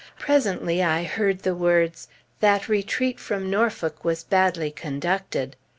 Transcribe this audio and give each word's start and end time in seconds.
Presently 0.17 0.81
I 0.81 1.03
heard 1.03 1.43
the 1.43 1.53
words, 1.53 2.07
"That 2.39 2.67
retreat 2.67 3.19
from 3.19 3.51
Norfolk 3.51 4.03
was 4.03 4.23
badly 4.23 4.71
conducted." 4.71 5.55